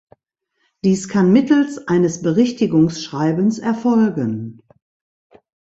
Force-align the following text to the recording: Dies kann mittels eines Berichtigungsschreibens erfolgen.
Dies 0.83 1.09
kann 1.09 1.31
mittels 1.31 1.87
eines 1.87 2.23
Berichtigungsschreibens 2.23 3.59
erfolgen. 3.59 4.63